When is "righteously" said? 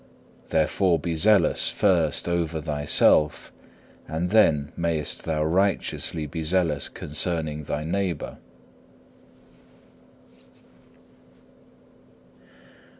5.45-6.25